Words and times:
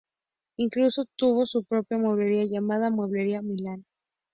Incluso 0.57 1.05
tuvo 1.15 1.45
su 1.45 1.63
propia 1.63 1.99
mueblería 1.99 2.45
llamada 2.45 2.89
Mueblería 2.89 3.43
Milán. 3.43 3.85